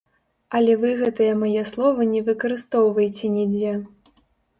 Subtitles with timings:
[0.59, 3.75] Але вы гэтыя мае словы не выкарыстоўвайце нідзе.